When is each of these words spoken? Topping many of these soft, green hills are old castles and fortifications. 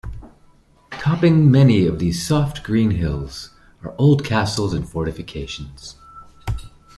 Topping 0.89 1.51
many 1.51 1.85
of 1.85 1.99
these 1.99 2.25
soft, 2.25 2.63
green 2.63 2.89
hills 2.89 3.51
are 3.83 3.93
old 3.99 4.25
castles 4.25 4.73
and 4.73 4.89
fortifications. 4.89 5.95